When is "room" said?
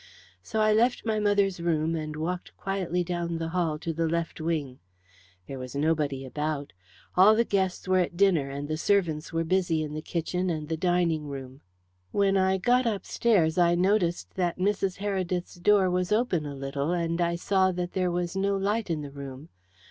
1.61-1.95, 11.27-11.61, 19.11-19.49